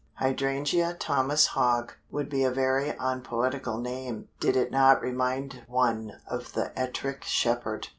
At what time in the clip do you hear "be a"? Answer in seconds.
2.27-2.49